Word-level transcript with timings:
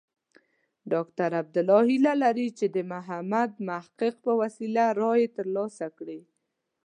ډاکټر 0.91 1.29
عبدالله 1.41 1.81
هیله 1.89 2.13
لري 2.23 2.47
چې 2.57 2.65
د 2.75 2.77
محمد 2.91 3.51
محقق 3.67 4.13
په 4.25 4.31
وسیله 4.41 4.85
رایې 5.01 5.27
ترلاسه 5.37 5.87
کړي. 5.97 6.19